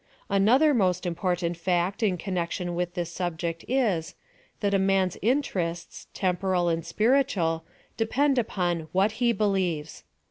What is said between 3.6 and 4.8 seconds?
is, that a